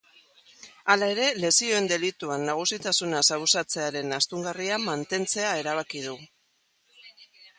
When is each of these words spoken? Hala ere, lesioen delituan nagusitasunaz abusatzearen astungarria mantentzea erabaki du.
Hala 0.93 1.09
ere, 1.15 1.25
lesioen 1.43 1.89
delituan 1.91 2.45
nagusitasunaz 2.47 3.23
abusatzearen 3.37 4.17
astungarria 4.19 4.81
mantentzea 4.89 5.55
erabaki 5.65 6.05
du. 6.09 6.17